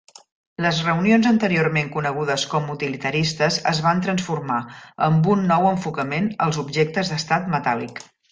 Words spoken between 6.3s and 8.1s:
als objectes d'estat metàl·lic.